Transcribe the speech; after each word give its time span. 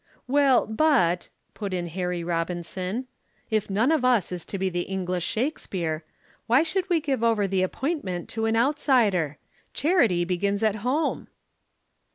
"Well, 0.25 0.65
but," 0.65 1.29
put 1.53 1.75
in 1.75 1.85
Harry 1.89 2.23
Robinson, 2.23 3.05
"if 3.51 3.69
none 3.69 3.91
of 3.91 4.03
us 4.03 4.31
is 4.31 4.45
to 4.45 4.57
be 4.57 4.67
the 4.67 4.81
English 4.81 5.23
Shakespeare, 5.23 6.03
why 6.47 6.63
should 6.63 6.89
we 6.89 6.99
give 6.99 7.23
over 7.23 7.47
the 7.47 7.61
appointment 7.61 8.27
to 8.29 8.47
an 8.47 8.55
outsider? 8.55 9.37
Charity 9.75 10.25
begins 10.25 10.63
at 10.63 10.77
home." 10.77 11.27